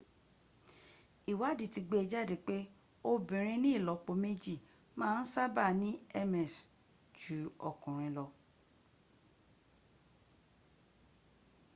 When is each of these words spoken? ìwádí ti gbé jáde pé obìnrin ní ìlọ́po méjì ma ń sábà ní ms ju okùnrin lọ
ìwádí 1.31 1.65
ti 1.73 1.79
gbé 1.87 1.97
jáde 2.11 2.35
pé 2.45 2.55
obìnrin 3.09 3.59
ní 3.63 3.69
ìlọ́po 3.79 4.11
méjì 4.23 4.55
ma 4.97 5.07
ń 5.19 5.23
sábà 5.33 5.65
ní 5.81 5.89
ms 6.31 6.55
ju 7.19 7.39
okùnrin 7.69 8.13
lọ 8.17 8.25